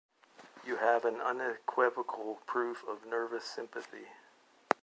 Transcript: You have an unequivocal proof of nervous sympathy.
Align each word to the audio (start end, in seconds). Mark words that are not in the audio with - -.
You 0.65 0.77
have 0.77 1.05
an 1.05 1.21
unequivocal 1.21 2.39
proof 2.47 2.83
of 2.89 3.05
nervous 3.05 3.43
sympathy. 3.45 4.07